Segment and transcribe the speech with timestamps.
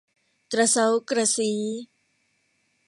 [0.53, 1.59] กระเซ้ากระซี้